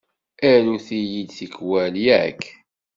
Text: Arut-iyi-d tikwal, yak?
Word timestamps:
Arut-iyi-d 0.51 1.29
tikwal, 1.37 1.93
yak? 2.05 2.41